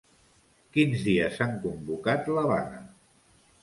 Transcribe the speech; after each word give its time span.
Quins 0.77 1.03
dies 1.09 1.39
han 1.47 1.55
convocat 1.69 2.35
la 2.41 2.49
vaga? 2.57 2.85